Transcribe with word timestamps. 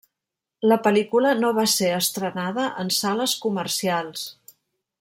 La 0.71 0.77
pel·lícula 0.85 1.33
no 1.41 1.51
va 1.57 1.65
ser 1.73 1.91
estrenada 1.97 2.65
en 2.85 2.91
sales 3.01 3.37
comercials. 3.45 4.25